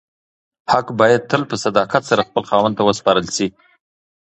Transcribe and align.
حق 0.71 0.87
باید 0.99 1.21
تل 1.31 1.41
په 1.49 1.55
صداقت 1.65 2.01
سره 2.09 2.25
خپل 2.27 2.43
خاوند 2.49 2.73
ته 2.77 2.83
وسپارل 2.85 3.27
شي. 3.35 3.47